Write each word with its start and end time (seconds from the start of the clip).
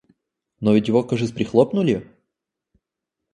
Но 0.61 0.73
ведь 0.73 0.87
его 0.87 1.03
кажись 1.03 1.31
прихлопнули? 1.31 2.11